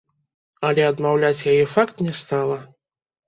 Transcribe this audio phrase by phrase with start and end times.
[0.69, 2.57] Але адмаўляць яе факт не стала.